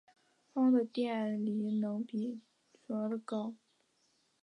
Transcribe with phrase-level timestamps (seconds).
[0.51, 2.41] 钫的电离能比
[2.87, 3.53] 铯稍高。